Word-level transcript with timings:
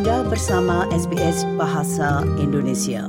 Anda 0.00 0.24
bersama 0.32 0.88
SBS 0.96 1.44
Bahasa 1.60 2.24
Indonesia. 2.40 3.04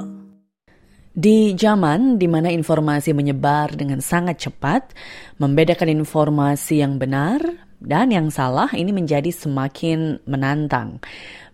Di 1.16 1.56
zaman 1.56 2.20
di 2.20 2.28
mana 2.28 2.52
informasi 2.52 3.16
menyebar 3.16 3.72
dengan 3.80 4.04
sangat 4.04 4.44
cepat, 4.44 4.92
membedakan 5.40 5.88
informasi 5.88 6.84
yang 6.84 7.00
benar 7.00 7.40
dan 7.80 8.12
yang 8.12 8.28
salah 8.28 8.68
ini 8.76 8.92
menjadi 8.92 9.32
semakin 9.32 10.20
menantang. 10.28 11.00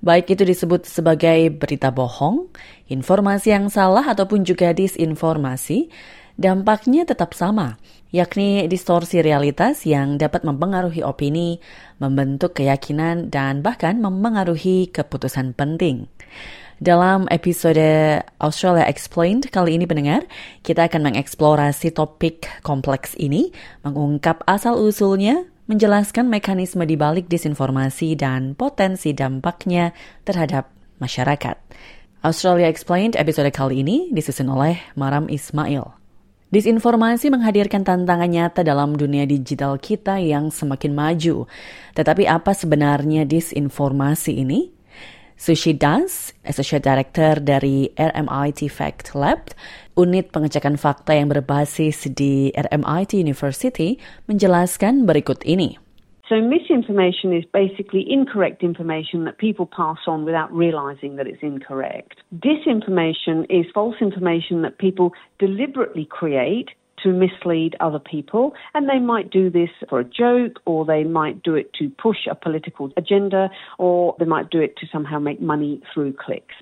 Baik 0.02 0.34
itu 0.34 0.42
disebut 0.42 0.90
sebagai 0.90 1.54
berita 1.54 1.94
bohong, 1.94 2.50
informasi 2.90 3.54
yang 3.54 3.70
salah 3.70 4.10
ataupun 4.10 4.42
juga 4.42 4.74
disinformasi, 4.74 5.94
dampaknya 6.38 7.04
tetap 7.04 7.34
sama, 7.34 7.82
yakni 8.14 8.70
distorsi 8.70 9.20
realitas 9.20 9.84
yang 9.84 10.16
dapat 10.16 10.46
mempengaruhi 10.46 11.04
opini, 11.04 11.60
membentuk 11.98 12.56
keyakinan, 12.62 13.34
dan 13.34 13.66
bahkan 13.66 14.00
mempengaruhi 14.00 14.94
keputusan 14.94 15.58
penting. 15.58 16.08
Dalam 16.78 17.26
episode 17.34 18.22
Australia 18.38 18.86
Explained 18.86 19.50
kali 19.50 19.82
ini 19.82 19.90
pendengar, 19.90 20.30
kita 20.62 20.86
akan 20.86 21.10
mengeksplorasi 21.10 21.90
topik 21.90 22.46
kompleks 22.62 23.18
ini, 23.18 23.50
mengungkap 23.82 24.46
asal-usulnya, 24.46 25.50
menjelaskan 25.66 26.30
mekanisme 26.30 26.86
di 26.86 26.94
balik 26.94 27.26
disinformasi 27.34 28.14
dan 28.14 28.54
potensi 28.54 29.10
dampaknya 29.18 29.90
terhadap 30.22 30.70
masyarakat. 31.02 31.58
Australia 32.22 32.70
Explained 32.70 33.18
episode 33.18 33.50
kali 33.50 33.82
ini 33.82 34.14
disusun 34.14 34.46
oleh 34.46 34.78
Maram 34.94 35.26
Ismail. 35.34 35.97
Disinformasi 36.48 37.28
menghadirkan 37.28 37.84
tantangan 37.84 38.32
nyata 38.32 38.64
dalam 38.64 38.96
dunia 38.96 39.28
digital 39.28 39.76
kita 39.76 40.16
yang 40.24 40.48
semakin 40.48 40.96
maju. 40.96 41.44
Tetapi 41.92 42.24
apa 42.24 42.56
sebenarnya 42.56 43.28
disinformasi 43.28 44.48
ini? 44.48 44.72
Sushi 45.38 45.76
Das, 45.76 46.34
Associate 46.48 46.82
Director 46.82 47.38
dari 47.44 47.92
RMIT 47.94 48.74
Fact 48.74 49.14
Lab, 49.14 49.54
unit 49.94 50.34
pengecekan 50.34 50.80
fakta 50.80 51.14
yang 51.14 51.30
berbasis 51.30 52.10
di 52.16 52.50
RMIT 52.56 53.20
University, 53.20 54.02
menjelaskan 54.26 55.06
berikut 55.06 55.44
ini. 55.46 55.78
So 56.30 56.42
misinformation 56.42 57.32
is 57.32 57.46
basically 57.54 58.06
incorrect 58.10 58.62
information 58.62 59.24
that 59.26 59.38
people 59.38 59.66
pass 59.66 60.00
on 60.08 60.26
without 60.26 60.52
realizing 60.52 61.16
that 61.16 61.26
it's 61.26 61.42
incorrect. 61.42 62.18
Disinformation 62.36 63.46
is 63.50 63.66
false 63.74 63.96
information 64.02 64.62
that 64.64 64.78
people 64.78 65.14
deliberately 65.40 66.06
create 66.06 66.70
to 67.04 67.14
mislead 67.14 67.78
other 67.80 68.00
people, 68.00 68.54
and 68.74 68.90
they 68.90 69.00
might 69.00 69.30
do 69.30 69.50
this 69.50 69.70
for 69.88 70.00
a 70.00 70.04
joke, 70.04 70.60
or 70.66 70.84
they 70.84 71.04
might 71.04 71.44
do 71.44 71.56
it 71.56 71.72
to 71.76 71.90
push 71.92 72.28
a 72.30 72.36
political 72.36 72.92
agenda, 72.98 73.50
or 73.78 74.16
they 74.20 74.26
might 74.26 74.50
do 74.50 74.60
it 74.60 74.76
to 74.78 74.88
somehow 74.92 75.20
make 75.20 75.40
money 75.40 75.82
through 75.94 76.12
clicks. 76.14 76.56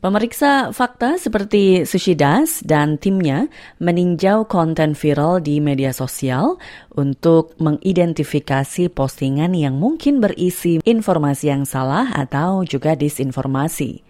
Pemeriksa 0.00 0.72
fakta 0.72 1.20
seperti 1.20 1.84
Sushidas 1.84 2.64
dan 2.64 2.96
timnya 2.96 3.52
meninjau 3.84 4.48
konten 4.48 4.96
viral 4.96 5.44
di 5.44 5.60
media 5.60 5.92
sosial 5.92 6.56
untuk 6.96 7.52
mengidentifikasi 7.60 8.88
postingan 8.96 9.52
yang 9.52 9.76
mungkin 9.76 10.24
berisi 10.24 10.80
informasi 10.88 11.52
yang 11.52 11.68
salah 11.68 12.16
atau 12.16 12.64
juga 12.64 12.96
disinformasi. 12.96 14.00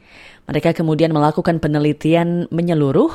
Mereka 0.47 0.78
kemudian 0.78 1.10
melakukan 1.10 1.58
penelitian 1.58 2.47
menyeluruh 2.54 3.10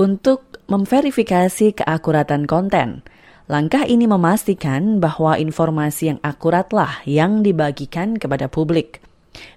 untuk 0.00 0.48
memverifikasi 0.72 1.76
keakuratan 1.76 2.48
konten. 2.48 3.04
Langkah 3.52 3.84
ini 3.84 4.08
memastikan 4.08 4.96
bahwa 4.96 5.36
informasi 5.36 6.16
yang 6.16 6.20
akuratlah 6.24 7.04
yang 7.04 7.44
dibagikan 7.44 8.16
kepada 8.16 8.48
publik. 8.48 9.04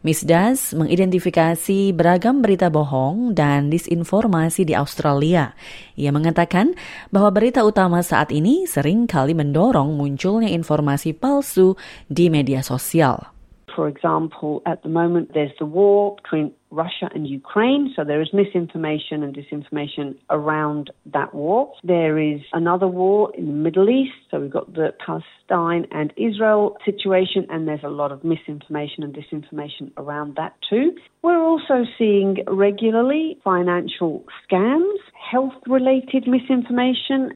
Miss 0.02 0.26
Das 0.26 0.74
mengidentifikasi 0.74 1.94
beragam 1.94 2.42
berita 2.42 2.74
bohong 2.74 3.38
dan 3.38 3.70
disinformasi 3.70 4.66
di 4.66 4.74
Australia. 4.74 5.54
Ia 5.94 6.10
mengatakan 6.10 6.74
bahwa 7.14 7.30
berita 7.30 7.62
utama 7.62 8.02
saat 8.02 8.34
ini 8.34 8.66
sering 8.66 9.06
kali 9.06 9.38
mendorong 9.38 9.94
munculnya 9.94 10.50
informasi 10.50 11.14
palsu 11.14 11.78
di 12.10 12.28
media 12.34 12.66
sosial. 12.66 13.37
For 13.78 13.88
example, 13.88 14.64
at 14.66 14.82
the 14.82 14.90
moment 14.90 15.36
there's 15.36 15.52
the 15.60 15.66
war 15.68 16.16
between 16.16 16.52
Russia 16.72 17.10
and 17.14 17.28
Ukraine, 17.28 17.94
so 17.96 18.04
there 18.04 18.20
is 18.22 18.30
misinformation 18.34 19.22
and 19.22 19.36
disinformation 19.36 20.16
around 20.32 20.90
that 21.14 21.34
war. 21.36 21.72
There 21.84 22.18
is 22.18 22.42
another 22.54 22.88
war 22.88 23.32
in 23.38 23.46
the 23.46 23.54
Middle 23.54 23.88
East, 23.88 24.16
so 24.32 24.40
we've 24.40 24.52
got 24.52 24.74
the 24.74 24.96
Palestine 25.06 25.86
and 25.92 26.12
Israel 26.18 26.78
situation, 26.84 27.46
and 27.52 27.68
there's 27.68 27.84
a 27.84 27.90
lot 27.90 28.12
of 28.12 28.24
misinformation 28.24 29.04
and 29.04 29.16
disinformation 29.16 29.92
around 29.96 30.36
that 30.38 30.56
too. 30.68 30.96
We're 31.22 31.40
also 31.40 31.86
seeing 32.00 32.38
regularly 32.48 33.38
financial 33.44 34.26
scams, 34.44 34.98
health 35.32 35.54
related 35.68 36.28
misinformation, 36.28 37.32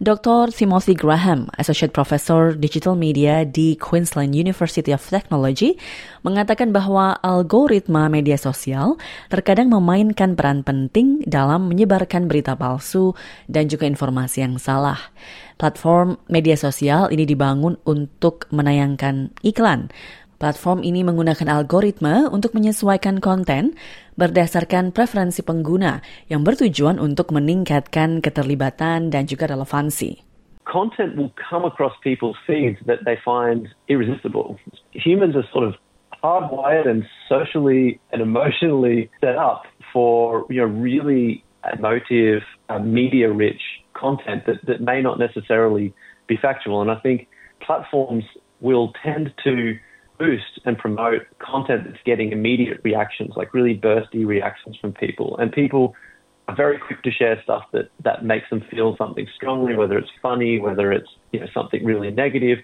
Dr. 0.00 0.48
Timothy 0.48 0.96
Graham, 0.96 1.52
Associate 1.60 1.92
Professor 1.92 2.56
Digital 2.56 2.96
Media 2.96 3.44
di 3.44 3.76
Queensland 3.76 4.32
University 4.32 4.96
of 4.96 5.04
Technology, 5.04 5.76
mengatakan 6.24 6.72
bahwa 6.72 7.20
algoritma 7.20 8.08
media 8.08 8.40
sosial 8.40 8.96
terkadang 9.28 9.68
memainkan 9.68 10.40
peran 10.40 10.64
penting 10.64 11.20
dalam 11.28 11.68
menyebarkan 11.68 12.32
berita 12.32 12.56
palsu 12.56 13.12
dan 13.44 13.68
juga 13.68 13.84
informasi 13.84 14.40
yang 14.40 14.56
salah. 14.56 15.12
Platform 15.60 16.16
media 16.32 16.56
sosial 16.56 17.12
ini 17.12 17.28
dibangun 17.28 17.76
untuk 17.84 18.48
menayangkan 18.48 19.36
iklan, 19.44 19.92
Platform 20.40 20.80
ini 20.80 21.04
menggunakan 21.04 21.52
algoritma 21.52 22.32
untuk 22.32 22.56
menyesuaikan 22.56 23.20
konten 23.20 23.76
berdasarkan 24.20 24.92
preferensi 24.92 25.40
pengguna 25.40 26.04
yang 26.28 26.44
bertujuan 26.44 27.00
untuk 27.00 27.32
meningkatkan 27.32 28.20
keterlibatan 28.20 29.08
dan 29.08 29.24
juga 29.24 29.48
relevansi. 29.48 30.20
Content 30.68 31.16
will 31.16 31.32
come 31.40 31.64
across 31.64 31.96
people's 32.04 32.36
feeds 32.44 32.76
that 32.84 33.00
they 33.08 33.16
find 33.24 33.72
irresistible. 33.88 34.60
Humans 34.92 35.34
are 35.34 35.48
sort 35.50 35.64
of 35.64 35.74
hardwired 36.20 36.84
and 36.84 37.08
socially 37.26 37.98
and 38.12 38.20
emotionally 38.20 39.08
set 39.24 39.40
up 39.40 39.64
for 39.88 40.44
you 40.52 40.60
know 40.60 40.68
really 40.68 41.42
emotive, 41.72 42.42
uh, 42.68 42.78
media-rich 42.78 43.60
content 43.94 44.46
that, 44.46 44.64
that 44.66 44.80
may 44.80 45.02
not 45.02 45.18
necessarily 45.18 45.92
be 46.26 46.36
factual. 46.40 46.80
And 46.80 46.90
I 46.90 46.96
think 46.96 47.28
platforms 47.60 48.24
will 48.60 48.92
tend 49.02 49.32
to 49.44 49.78
boost 50.20 50.60
and 50.68 50.76
promote 50.76 51.24
content 51.40 51.88
that's 51.88 52.04
getting 52.04 52.36
immediate 52.36 52.84
reactions, 52.84 53.32
like 53.40 53.56
really 53.56 53.72
bursty 53.72 54.28
reactions 54.28 54.76
from 54.76 54.92
people. 54.92 55.40
And 55.40 55.48
people 55.48 55.96
are 56.44 56.54
very 56.54 56.76
quick 56.76 57.00
to 57.08 57.10
share 57.10 57.40
stuff 57.40 57.64
that, 57.72 57.88
that 58.04 58.20
makes 58.20 58.44
them 58.52 58.60
feel 58.68 59.00
something 59.00 59.24
strongly, 59.32 59.72
whether 59.72 59.96
it's 59.96 60.12
funny, 60.20 60.60
whether 60.60 60.92
it's 60.92 61.08
you 61.32 61.40
know, 61.40 61.48
something 61.56 61.80
really 61.80 62.12
negative. 62.12 62.60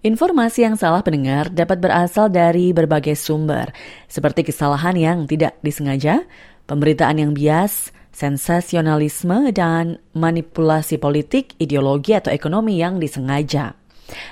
Informasi 0.00 0.64
yang 0.64 0.80
salah 0.80 1.04
pendengar 1.04 1.52
dapat 1.52 1.76
berasal 1.76 2.32
dari 2.32 2.72
berbagai 2.72 3.20
sumber, 3.20 3.68
seperti 4.08 4.48
kesalahan 4.48 4.96
yang 4.96 5.18
tidak 5.28 5.60
disengaja, 5.60 6.24
pemberitaan 6.64 7.20
yang 7.20 7.32
bias, 7.36 7.92
sensasionalisme, 8.08 9.52
dan 9.52 10.00
manipulasi 10.16 10.96
politik, 10.96 11.52
ideologi, 11.60 12.16
atau 12.16 12.32
ekonomi 12.32 12.80
yang 12.80 12.96
disengaja. 12.96 13.79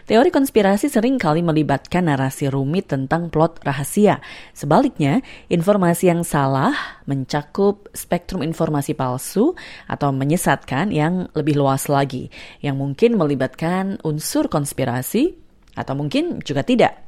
Teori 0.05 0.31
konspirasi 0.33 0.91
sering 0.91 1.17
kali 1.17 1.41
melibatkan 1.41 2.07
narasi 2.07 2.51
rumit 2.51 2.91
tentang 2.91 3.29
plot 3.29 3.63
rahasia. 3.63 4.21
Sebaliknya, 4.53 5.21
informasi 5.49 6.11
yang 6.11 6.23
salah 6.23 6.75
mencakup 7.09 7.89
spektrum 7.93 8.45
informasi 8.45 8.93
palsu 8.93 9.55
atau 9.87 10.11
menyesatkan 10.13 10.91
yang 10.91 11.29
lebih 11.33 11.59
luas 11.59 11.87
lagi, 11.87 12.31
yang 12.63 12.77
mungkin 12.77 13.17
melibatkan 13.17 14.01
unsur 14.03 14.51
konspirasi 14.51 15.35
atau 15.79 15.95
mungkin 15.95 16.43
juga 16.43 16.67
tidak. 16.67 16.99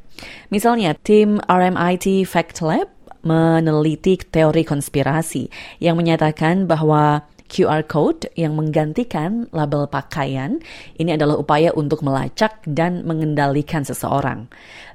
Misalnya, 0.52 0.94
tim 0.99 1.40
RMIT 1.46 2.28
Fact 2.28 2.61
Lab 2.61 2.88
meneliti 3.20 4.16
teori 4.16 4.64
konspirasi 4.64 5.49
yang 5.81 6.00
menyatakan 6.00 6.64
bahwa 6.64 7.28
QR 7.50 7.82
code 7.85 8.31
yang 8.38 8.55
menggantikan 8.55 9.50
label 9.50 9.91
pakaian 9.91 10.62
ini 10.97 11.19
adalah 11.19 11.37
upaya 11.37 11.75
untuk 11.75 12.06
melacak 12.06 12.62
dan 12.64 13.02
mengendalikan 13.02 13.82
seseorang. 13.82 14.47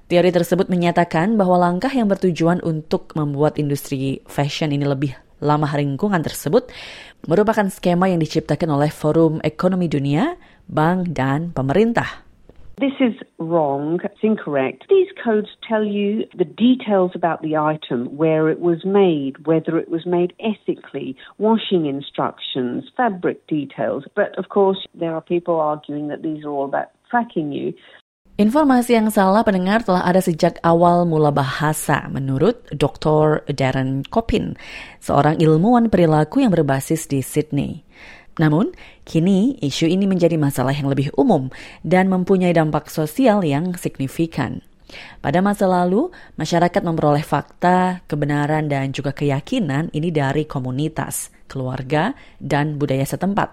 Teori 0.08 0.32
tersebut 0.32 0.72
menyatakan 0.72 1.36
bahwa 1.36 1.60
langkah 1.60 1.92
yang 1.92 2.08
bertujuan 2.08 2.64
untuk 2.66 3.12
membuat 3.14 3.60
industri 3.60 4.24
fashion 4.26 4.72
ini 4.72 4.88
lebih 4.88 5.12
lama 5.44 5.68
lingkungan 5.76 6.24
tersebut 6.26 6.72
merupakan 7.30 7.68
skema 7.70 8.10
yang 8.10 8.18
diciptakan 8.18 8.74
oleh 8.74 8.90
Forum 8.90 9.44
Ekonomi 9.46 9.86
Dunia, 9.86 10.34
bank, 10.66 11.14
dan 11.14 11.54
pemerintah. 11.54 12.25
This 12.76 13.00
is 13.00 13.16
wrong. 13.40 14.04
It's 14.04 14.20
incorrect. 14.20 14.92
These 14.92 15.08
codes 15.24 15.48
tell 15.64 15.88
you 15.88 16.28
the 16.36 16.44
details 16.44 17.16
about 17.16 17.40
the 17.40 17.56
item, 17.56 18.12
where 18.20 18.52
it 18.52 18.60
was 18.60 18.84
made, 18.84 19.48
whether 19.48 19.80
it 19.80 19.88
was 19.88 20.04
made 20.04 20.36
ethically, 20.44 21.16
washing 21.40 21.88
instructions, 21.88 22.84
fabric 22.98 23.48
details. 23.48 24.04
But 24.12 24.36
of 24.36 24.52
course, 24.52 24.84
there 24.92 25.16
are 25.16 25.24
people 25.24 25.56
arguing 25.56 26.12
that 26.12 26.20
these 26.20 26.44
are 26.44 26.52
all 26.52 26.68
about 26.68 26.92
tracking 27.08 27.56
you. 27.56 27.72
Informasi 28.36 29.00
yang 29.00 29.08
salah 29.08 29.48
pendengar 29.48 29.88
telah 29.88 30.04
ada 30.04 30.20
sejak 30.20 30.60
awal 30.60 31.08
mula 31.08 31.32
bahasa 31.32 32.12
menurut 32.12 32.68
Dr. 32.76 33.48
Darren 33.48 34.04
Kopin, 34.04 34.60
seorang 35.00 35.40
ilmuwan 35.40 35.88
perilaku 35.88 36.44
yang 36.44 36.52
berbasis 36.52 37.08
di 37.08 37.24
Sydney. 37.24 37.88
Namun, 38.36 38.76
kini 39.08 39.56
isu 39.64 39.88
ini 39.88 40.04
menjadi 40.04 40.36
masalah 40.36 40.76
yang 40.76 40.92
lebih 40.92 41.12
umum 41.16 41.48
dan 41.88 42.12
mempunyai 42.12 42.52
dampak 42.52 42.92
sosial 42.92 43.44
yang 43.48 43.72
signifikan. 43.80 44.60
Pada 45.24 45.42
masa 45.42 45.66
lalu, 45.66 46.14
masyarakat 46.38 46.82
memperoleh 46.86 47.26
fakta, 47.26 48.06
kebenaran, 48.06 48.70
dan 48.70 48.94
juga 48.94 49.16
keyakinan 49.16 49.90
ini 49.96 50.14
dari 50.14 50.46
komunitas, 50.46 51.34
keluarga, 51.50 52.14
dan 52.38 52.78
budaya 52.78 53.08
setempat. 53.08 53.50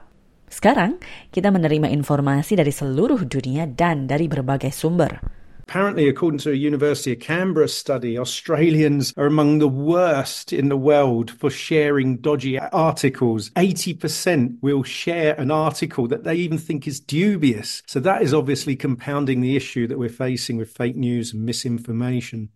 Sekarang, 0.52 1.00
kita 1.32 1.49
menerima 1.49 1.88
informasi 1.88 2.61
dari 2.61 2.69
seluruh 2.69 3.25
dunia 3.25 3.64
dan 3.64 4.05
dari 4.05 4.28
berbagai 4.28 4.69
sumber. 4.69 5.41
Apparently, 5.62 6.09
according 6.09 6.38
to 6.43 6.50
a 6.50 6.59
University 6.59 7.12
of 7.12 7.20
Canberra 7.20 7.69
study, 7.69 8.19
Australians 8.19 9.14
are 9.17 9.26
among 9.26 9.59
the 9.59 9.70
worst 9.70 10.53
in 10.53 10.69
the 10.69 10.76
world 10.76 11.31
for 11.31 11.49
sharing 11.50 12.19
dodgy 12.19 12.59
articles. 12.59 13.49
80% 13.56 14.59
will 14.61 14.82
share 14.82 15.38
an 15.41 15.50
article 15.50 16.06
that 16.09 16.25
they 16.25 16.35
even 16.35 16.59
think 16.59 16.87
is 16.87 17.00
dubious. 17.00 17.82
So, 17.87 18.00
that 18.00 18.20
is 18.20 18.35
obviously 18.35 18.76
compounding 18.76 19.41
the 19.41 19.56
issue 19.56 19.87
that 19.87 19.99
we're 19.99 20.12
facing 20.12 20.59
with 20.59 20.75
fake 20.75 20.97
news 20.97 21.32
and 21.32 21.47
misinformation. 21.47 22.50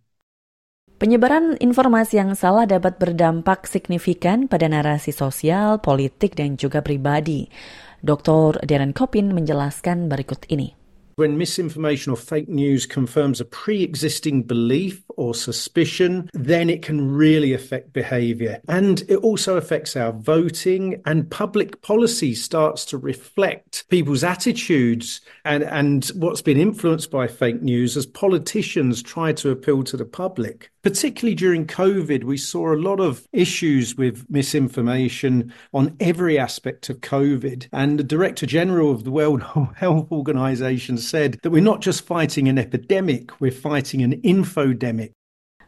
Penyebaran 0.96 1.60
informasi 1.60 2.16
yang 2.16 2.32
salah 2.32 2.64
dapat 2.64 2.96
berdampak 2.96 3.68
signifikan 3.68 4.48
pada 4.48 4.64
narasi 4.64 5.12
sosial, 5.12 5.76
politik, 5.84 6.32
dan 6.32 6.56
juga 6.56 6.80
pribadi. 6.80 7.52
Dr. 8.00 8.64
Darren 8.64 8.96
Kopin 8.96 9.36
menjelaskan 9.36 10.08
berikut 10.08 10.48
ini. 10.48 10.85
When 11.16 11.38
misinformation 11.38 12.12
or 12.12 12.16
fake 12.16 12.46
news 12.46 12.84
confirms 12.84 13.40
a 13.40 13.46
pre 13.46 13.82
existing 13.82 14.42
belief 14.42 15.02
or 15.16 15.34
suspicion, 15.34 16.28
then 16.34 16.68
it 16.68 16.82
can 16.82 17.10
really 17.10 17.54
affect 17.54 17.94
behavior. 17.94 18.60
And 18.68 19.02
it 19.08 19.16
also 19.16 19.56
affects 19.56 19.96
our 19.96 20.12
voting, 20.12 21.00
and 21.06 21.30
public 21.30 21.80
policy 21.80 22.34
starts 22.34 22.84
to 22.86 22.98
reflect 22.98 23.88
people's 23.88 24.24
attitudes 24.24 25.22
and, 25.46 25.62
and 25.62 26.04
what's 26.16 26.42
been 26.42 26.58
influenced 26.58 27.10
by 27.10 27.28
fake 27.28 27.62
news 27.62 27.96
as 27.96 28.04
politicians 28.04 29.02
try 29.02 29.32
to 29.32 29.48
appeal 29.48 29.84
to 29.84 29.96
the 29.96 30.04
public. 30.04 30.70
Particularly 30.82 31.34
during 31.34 31.66
COVID, 31.66 32.22
we 32.22 32.36
saw 32.36 32.72
a 32.72 32.76
lot 32.76 33.00
of 33.00 33.26
issues 33.32 33.96
with 33.96 34.24
misinformation 34.30 35.52
on 35.74 35.96
every 35.98 36.38
aspect 36.38 36.88
of 36.88 37.00
COVID. 37.00 37.66
And 37.72 37.98
the 37.98 38.04
Director 38.04 38.46
General 38.46 38.92
of 38.92 39.02
the 39.02 39.10
World 39.10 39.42
Health 39.76 40.12
Organization 40.12 40.96
said 41.06 41.38
that 41.46 41.54
we're 41.54 41.62
not 41.62 41.78
just 41.78 42.02
fighting 42.02 42.50
an 42.50 42.58
epidemic, 42.58 43.30
we're 43.38 43.54
fighting 43.54 44.02
an 44.02 44.18
infodemic. 44.26 45.14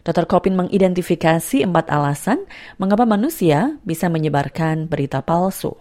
Dr. 0.02 0.26
Kopin 0.26 0.58
mengidentifikasi 0.58 1.62
empat 1.62 1.92
alasan 1.94 2.50
mengapa 2.80 3.06
manusia 3.06 3.78
bisa 3.86 4.10
menyebarkan 4.10 4.90
berita 4.90 5.22
palsu. 5.22 5.78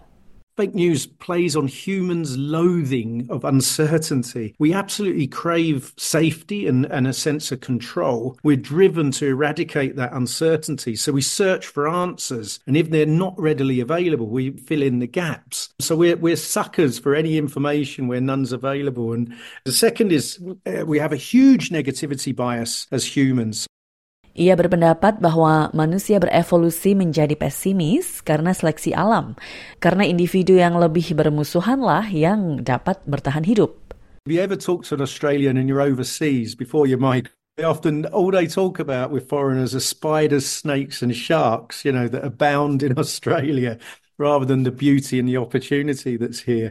Fake 0.57 0.74
news 0.74 1.06
plays 1.06 1.56
on 1.56 1.68
humans' 1.68 2.36
loathing 2.36 3.27
of 3.30 3.45
uncertainty. 3.45 4.56
We 4.57 4.74
absolutely 4.74 5.27
crave 5.27 5.94
safety 5.98 6.65
and, 6.65 6.88
and 6.88 7.06
a 7.06 7.13
sense 7.13 7.51
of 7.51 7.62
control. 7.62 8.39
We're 8.42 8.57
driven 8.57 9.12
to 9.12 9.27
eradicate 9.27 9.98
that 9.98 10.13
uncertainty. 10.13 10.95
So 10.95 11.12
we 11.12 11.21
search 11.21 11.68
for 11.68 11.88
answers. 11.88 12.59
And 12.65 12.75
if 12.75 12.89
they're 12.89 13.06
not 13.06 13.39
readily 13.39 13.80
available, 13.81 14.25
we 14.25 14.50
fill 14.57 14.81
in 14.81 14.98
the 14.98 15.06
gaps. 15.06 15.69
So 15.80 15.95
we're, 15.95 16.18
we're 16.18 16.36
suckers 16.36 16.98
for 16.98 17.13
any 17.13 17.38
information 17.38 18.07
where 18.07 18.19
none's 18.19 18.51
available. 18.51 19.13
And 19.13 19.36
the 19.63 19.71
second 19.71 20.12
is 20.12 20.39
uh, 20.65 20.88
we 20.88 20.98
have 20.98 21.13
a 21.13 21.18
huge 21.18 21.69
negativity 21.69 22.36
bias 22.36 22.88
as 22.92 23.06
humans. 23.06 23.68
Ia 24.37 24.53
berpendapat 24.53 25.17
bahwa 25.17 25.73
manusia 25.73 26.21
berevolusi 26.21 26.93
menjadi 26.93 27.33
pesimis 27.33 28.21
karena 28.21 28.53
seleksi 28.53 28.93
alam, 28.93 29.33
karena 29.81 30.05
individu 30.05 30.53
yang 30.61 30.77
lebih 30.77 31.17
bermusuhanlah 31.17 32.05
yang 32.13 32.61
dapat 32.61 33.01
bertahan 33.09 33.41
hidup. 33.41 33.73
You 34.29 34.37
ever 34.37 34.53
to 34.53 34.77
an 34.93 35.01
Australian 35.01 35.57
and 35.57 35.65
you're 35.65 35.81
overseas 35.81 36.53
before 36.53 36.85
you? 36.85 37.01
Often, 37.57 38.05
all 38.13 38.29
they 38.29 38.45
talk 38.45 38.77
about 38.77 39.09
with 39.09 39.25
foreigners 39.25 39.73
are 39.73 39.81
spiders, 39.81 40.45
snakes, 40.45 41.01
and 41.01 41.09
sharks, 41.09 41.81
you 41.81 41.89
know, 41.89 42.05
that 42.05 42.21
abound 42.21 42.85
in 42.85 42.93
Australia, 43.01 43.81
rather 44.21 44.45
than 44.45 44.61
the 44.61 44.71
beauty 44.71 45.17
and 45.17 45.25
the 45.25 45.41
opportunity 45.41 46.13
that's 46.13 46.45
here. 46.45 46.69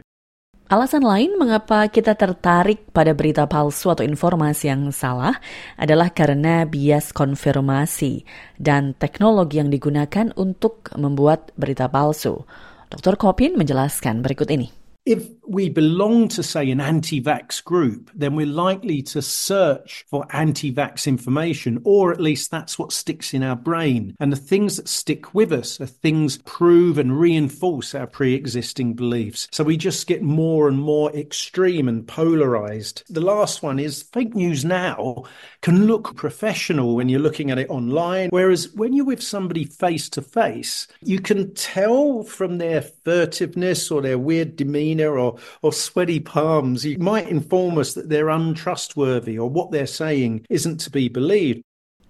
Alasan 0.67 0.99
lain 0.99 1.39
mengapa 1.39 1.87
kita 1.87 2.11
tertarik 2.19 2.91
pada 2.91 3.15
berita 3.15 3.47
palsu 3.47 3.87
atau 3.87 4.03
informasi 4.03 4.67
yang 4.67 4.91
salah 4.91 5.39
adalah 5.79 6.11
karena 6.11 6.67
bias 6.67 7.15
konfirmasi 7.15 8.27
dan 8.59 8.91
teknologi 8.91 9.63
yang 9.63 9.71
digunakan 9.71 10.27
untuk 10.35 10.91
membuat 10.99 11.55
berita 11.55 11.87
palsu. 11.87 12.43
Dr. 12.91 13.15
Kopin 13.15 13.55
menjelaskan 13.55 14.19
berikut 14.19 14.51
ini. 14.51 14.86
If 15.07 15.25
we 15.47 15.69
belong 15.69 16.27
to, 16.27 16.43
say, 16.43 16.69
an 16.69 16.81
anti 16.81 17.21
vax 17.21 17.63
group, 17.63 18.11
then 18.13 18.35
we're 18.35 18.45
likely 18.45 19.01
to 19.01 19.21
search 19.21 20.05
for 20.09 20.27
anti 20.31 20.73
vax 20.73 21.07
information, 21.07 21.79
or 21.85 22.11
at 22.11 22.19
least 22.19 22.51
that's 22.51 22.77
what 22.77 22.91
sticks 22.91 23.33
in 23.33 23.41
our 23.41 23.55
brain. 23.55 24.17
And 24.19 24.33
the 24.33 24.35
things 24.35 24.75
that 24.75 24.89
stick 24.89 25.33
with 25.33 25.53
us 25.53 25.79
are 25.79 25.85
things 25.85 26.39
prove 26.39 26.97
and 26.97 27.17
reinforce 27.17 27.95
our 27.95 28.05
pre 28.05 28.33
existing 28.33 28.95
beliefs. 28.95 29.47
So 29.53 29.63
we 29.63 29.77
just 29.77 30.07
get 30.07 30.21
more 30.21 30.67
and 30.67 30.77
more 30.77 31.15
extreme 31.15 31.87
and 31.87 32.05
polarized. 32.05 33.03
The 33.07 33.21
last 33.21 33.63
one 33.63 33.79
is 33.79 34.03
fake 34.03 34.35
news 34.35 34.65
now 34.65 35.23
can 35.61 35.87
look 35.87 36.17
professional 36.17 36.95
when 36.95 37.07
you're 37.07 37.21
looking 37.21 37.49
at 37.49 37.57
it 37.57 37.69
online, 37.69 38.29
whereas 38.29 38.73
when 38.73 38.91
you're 38.91 39.05
with 39.05 39.23
somebody 39.23 39.63
face 39.63 40.09
to 40.09 40.21
face, 40.21 40.87
you 41.01 41.19
can 41.19 41.53
tell 41.53 42.23
from 42.23 42.57
their 42.57 42.81
furtiveness 42.81 43.89
or 43.89 44.01
their 44.01 44.19
weird 44.19 44.57
demeanor 44.57 44.96
or, 45.05 45.37
or 45.61 45.69
sweaty 45.69 46.17
palms, 46.17 46.81
you 46.81 46.97
might 46.97 47.29
inform 47.29 47.77
us 47.77 47.93
that 47.93 48.09
they're 48.09 48.33
untrustworthy 48.33 49.37
or 49.37 49.45
what 49.45 49.69
they're 49.69 49.85
saying 49.85 50.45
isn't 50.49 50.81
to 50.81 50.89
be 50.89 51.05
believed. 51.05 51.61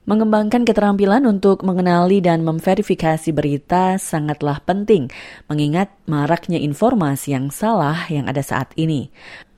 Mengembangkan 0.08 0.64
keterampilan 0.64 1.28
untuk 1.28 1.68
mengenali 1.68 2.24
dan 2.24 2.48
memverifikasi 2.48 3.28
berita 3.36 4.00
sangatlah 4.00 4.64
penting, 4.64 5.12
mengingat 5.52 5.92
maraknya 6.08 6.56
informasi 6.64 7.36
yang 7.36 7.52
salah 7.52 8.08
yang 8.08 8.32
ada 8.32 8.40
saat 8.40 8.72
ini. 8.80 9.12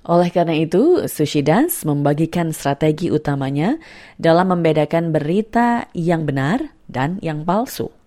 Oleh 0.10 0.34
karena 0.34 0.58
itu, 0.58 1.06
Sushi 1.06 1.46
Dance 1.46 1.86
membagikan 1.86 2.50
strategi 2.50 3.14
utamanya 3.14 3.78
dalam 4.18 4.50
membedakan 4.50 5.14
berita 5.14 5.86
yang 5.94 6.26
benar 6.26 6.74
dan 6.90 7.22
yang 7.22 7.46
palsu. 7.46 7.99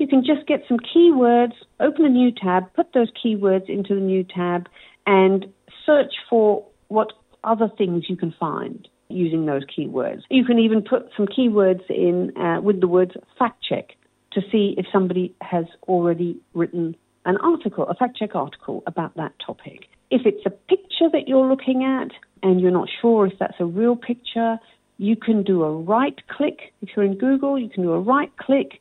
You 0.00 0.06
can 0.06 0.24
just 0.24 0.46
get 0.46 0.62
some 0.66 0.78
keywords, 0.78 1.52
open 1.78 2.06
a 2.06 2.08
new 2.08 2.32
tab, 2.32 2.72
put 2.72 2.94
those 2.94 3.10
keywords 3.22 3.68
into 3.68 3.94
the 3.94 4.00
new 4.00 4.24
tab, 4.24 4.66
and 5.06 5.44
search 5.84 6.14
for 6.30 6.66
what 6.88 7.12
other 7.44 7.68
things 7.76 8.06
you 8.08 8.16
can 8.16 8.34
find 8.40 8.88
using 9.08 9.44
those 9.44 9.62
keywords. 9.66 10.22
You 10.30 10.46
can 10.46 10.58
even 10.58 10.80
put 10.80 11.10
some 11.14 11.26
keywords 11.26 11.82
in 11.90 12.34
uh, 12.38 12.62
with 12.62 12.80
the 12.80 12.88
words 12.88 13.12
fact 13.38 13.62
check 13.62 13.90
to 14.32 14.40
see 14.50 14.74
if 14.78 14.86
somebody 14.90 15.34
has 15.42 15.66
already 15.82 16.40
written 16.54 16.96
an 17.26 17.36
article, 17.36 17.86
a 17.86 17.94
fact 17.94 18.16
check 18.16 18.34
article 18.34 18.82
about 18.86 19.14
that 19.16 19.32
topic. 19.44 19.86
If 20.10 20.22
it's 20.24 20.46
a 20.46 20.50
picture 20.50 21.10
that 21.12 21.28
you're 21.28 21.46
looking 21.46 21.84
at 21.84 22.08
and 22.42 22.58
you're 22.58 22.70
not 22.70 22.88
sure 23.02 23.26
if 23.26 23.38
that's 23.38 23.60
a 23.60 23.66
real 23.66 23.96
picture, 23.96 24.58
you 24.96 25.14
can 25.14 25.42
do 25.42 25.62
a 25.62 25.70
right 25.70 26.18
click. 26.28 26.72
If 26.80 26.88
you're 26.96 27.04
in 27.04 27.18
Google, 27.18 27.58
you 27.58 27.68
can 27.68 27.82
do 27.82 27.92
a 27.92 28.00
right 28.00 28.34
click 28.38 28.80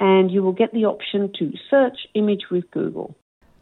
and 0.00 0.30
you 0.30 0.42
will 0.42 0.56
get 0.56 0.72
the 0.72 0.84
option 0.84 1.32
to 1.38 1.52
search 1.70 2.06
image 2.14 2.50
with 2.50 2.68
Google. 2.72 3.16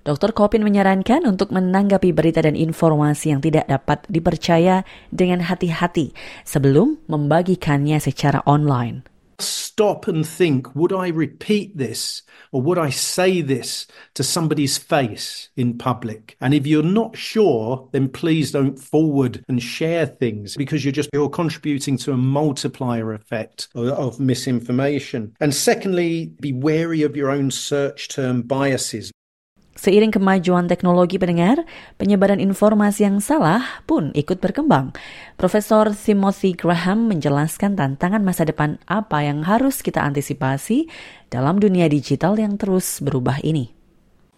Dr. 0.04 0.36
Kopin 0.36 0.60
menyarankan 0.60 1.24
untuk 1.24 1.48
menanggapi 1.48 2.12
berita 2.12 2.44
dan 2.44 2.52
informasi 2.52 3.32
yang 3.32 3.40
tidak 3.40 3.64
dapat 3.64 4.04
dipercaya 4.12 4.84
dengan 5.08 5.40
hati-hati 5.48 6.12
sebelum 6.44 7.00
membagikannya 7.08 7.96
secara 7.96 8.44
online. 8.44 9.13
Stop 9.40 10.06
and 10.06 10.26
think 10.26 10.74
would 10.74 10.92
I 10.92 11.08
repeat 11.08 11.76
this 11.76 12.22
or 12.52 12.62
would 12.62 12.78
I 12.78 12.90
say 12.90 13.40
this 13.40 13.86
to 14.14 14.22
somebody's 14.22 14.78
face 14.78 15.48
in 15.56 15.78
public? 15.78 16.36
And 16.40 16.54
if 16.54 16.66
you're 16.66 16.82
not 16.82 17.16
sure, 17.16 17.88
then 17.92 18.08
please 18.08 18.52
don't 18.52 18.78
forward 18.78 19.44
and 19.48 19.62
share 19.62 20.06
things 20.06 20.56
because 20.56 20.84
you're 20.84 20.92
just 20.92 21.10
you're 21.12 21.28
contributing 21.28 21.96
to 21.98 22.12
a 22.12 22.16
multiplier 22.16 23.12
effect 23.12 23.68
of, 23.74 23.88
of 23.88 24.20
misinformation. 24.20 25.34
And 25.40 25.54
secondly, 25.54 26.26
be 26.40 26.52
wary 26.52 27.02
of 27.02 27.16
your 27.16 27.30
own 27.30 27.50
search 27.50 28.08
term 28.08 28.42
biases. 28.42 29.10
Seiring 29.74 30.14
kemajuan 30.14 30.70
teknologi 30.70 31.18
pendengar, 31.18 31.66
penyebaran 31.98 32.38
informasi 32.38 33.10
yang 33.10 33.18
salah 33.18 33.82
pun 33.90 34.14
ikut 34.14 34.38
berkembang. 34.38 34.94
Profesor 35.34 35.90
Timothy 35.90 36.54
Graham 36.54 37.10
menjelaskan 37.10 37.74
tantangan 37.74 38.22
masa 38.22 38.46
depan 38.46 38.78
apa 38.86 39.26
yang 39.26 39.42
harus 39.42 39.82
kita 39.82 39.98
antisipasi 39.98 40.86
dalam 41.26 41.58
dunia 41.58 41.90
digital 41.90 42.38
yang 42.38 42.54
terus 42.54 43.02
berubah 43.02 43.42
ini. 43.42 43.74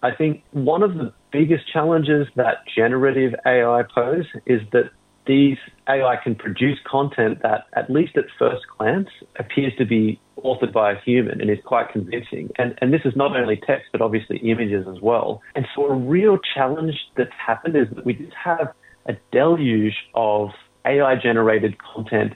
I 0.00 0.16
think 0.16 0.40
one 0.56 0.80
of 0.80 0.96
the 0.96 1.12
biggest 1.36 1.68
challenges 1.68 2.32
that 2.40 2.64
generative 2.72 3.36
AI 3.44 3.84
pose 3.92 4.28
is 4.48 4.64
that 4.72 4.88
these 5.26 5.56
AI 5.88 6.16
can 6.22 6.34
produce 6.34 6.78
content 6.84 7.42
that, 7.42 7.66
at 7.74 7.90
least 7.90 8.16
at 8.16 8.24
first 8.38 8.64
glance, 8.78 9.08
appears 9.38 9.72
to 9.78 9.84
be 9.84 10.20
authored 10.44 10.72
by 10.72 10.92
a 10.92 11.00
human 11.00 11.40
and 11.40 11.50
is 11.50 11.58
quite 11.64 11.90
convincing. 11.90 12.50
And, 12.58 12.74
and 12.80 12.92
this 12.92 13.02
is 13.04 13.14
not 13.16 13.36
only 13.36 13.56
text, 13.66 13.86
but 13.92 14.00
obviously 14.00 14.38
images 14.38 14.86
as 14.88 15.00
well. 15.00 15.42
And 15.54 15.66
so 15.74 15.86
a 15.86 15.94
real 15.94 16.38
challenge 16.54 16.94
that's 17.16 17.30
happened 17.44 17.76
is 17.76 17.88
that 17.94 18.04
we 18.04 18.14
just 18.14 18.34
have 18.34 18.72
a 19.06 19.16
deluge 19.32 19.96
of 20.14 20.50
AI 20.84 21.16
generated 21.16 21.76
content 21.78 22.34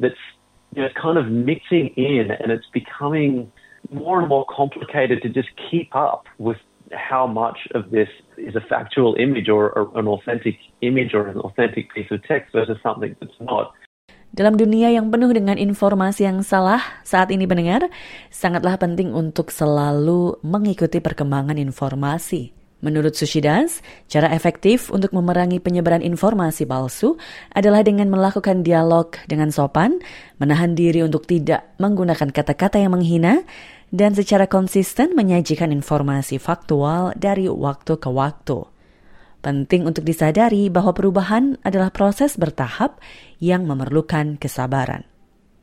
that's 0.00 0.14
you 0.74 0.82
know, 0.82 0.88
kind 1.00 1.18
of 1.18 1.26
mixing 1.26 1.88
in 1.96 2.30
and 2.30 2.50
it's 2.50 2.66
becoming 2.72 3.52
more 3.90 4.20
and 4.20 4.28
more 4.28 4.46
complicated 4.48 5.22
to 5.22 5.28
just 5.28 5.48
keep 5.70 5.94
up 5.94 6.24
with 6.38 6.56
how 6.92 7.26
much 7.26 7.58
of 7.74 7.90
this 7.90 8.08
is 8.36 8.54
a 8.54 8.64
factual 8.64 9.16
image 9.16 9.48
or, 9.48 9.72
an 9.96 10.06
authentic 10.06 10.56
image 10.80 11.12
or 11.16 11.26
an 11.28 11.40
authentic 11.40 11.92
piece 11.92 12.08
of 12.12 12.20
text 12.28 12.52
versus 12.52 12.76
something 12.84 13.16
that's 13.20 13.40
not. 13.40 13.72
Dalam 14.32 14.56
dunia 14.56 14.88
yang 14.88 15.12
penuh 15.12 15.28
dengan 15.28 15.60
informasi 15.60 16.24
yang 16.24 16.40
salah 16.40 16.80
saat 17.04 17.28
ini 17.28 17.44
pendengar, 17.44 17.92
sangatlah 18.32 18.80
penting 18.80 19.12
untuk 19.12 19.52
selalu 19.52 20.40
mengikuti 20.40 21.04
perkembangan 21.04 21.60
informasi. 21.60 22.56
Menurut 22.82 23.14
Sushidas, 23.14 23.78
cara 24.10 24.32
efektif 24.34 24.90
untuk 24.90 25.14
memerangi 25.14 25.62
penyebaran 25.62 26.02
informasi 26.02 26.66
palsu 26.66 27.14
adalah 27.54 27.86
dengan 27.86 28.10
melakukan 28.10 28.66
dialog 28.66 29.14
dengan 29.30 29.54
sopan, 29.54 30.02
menahan 30.42 30.74
diri 30.74 31.04
untuk 31.06 31.28
tidak 31.30 31.78
menggunakan 31.78 32.34
kata-kata 32.34 32.82
yang 32.82 32.90
menghina, 32.96 33.46
dan 33.92 34.16
secara 34.16 34.48
konsisten 34.48 35.12
menyajikan 35.12 35.68
informasi 35.68 36.40
faktual 36.40 37.12
dari 37.14 37.46
waktu 37.46 38.00
ke 38.00 38.08
waktu. 38.08 38.64
Penting 39.44 39.84
untuk 39.84 40.08
disadari 40.08 40.72
bahwa 40.72 40.96
perubahan 40.96 41.60
adalah 41.60 41.92
proses 41.92 42.40
bertahap 42.40 42.98
yang 43.38 43.68
memerlukan 43.68 44.40
kesabaran. 44.40 45.04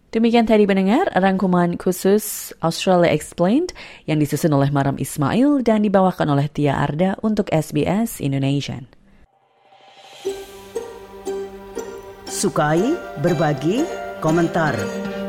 Demikian 0.09 0.49
tadi 0.49 0.65
pendengar 0.65 1.05
rangkuman 1.13 1.77
khusus 1.77 2.49
Australia 2.65 3.13
Explained 3.13 3.77
yang 4.09 4.17
disusun 4.17 4.49
oleh 4.53 4.73
Maram 4.73 4.97
Ismail 4.97 5.61
dan 5.61 5.85
dibawakan 5.85 6.33
oleh 6.33 6.49
Tia 6.49 6.81
Arda 6.81 7.13
untuk 7.21 7.45
SBS 7.53 8.17
Indonesia. 8.17 8.81
Sukai, 12.25 12.93
berbagi, 13.21 13.85
komentar. 14.21 15.08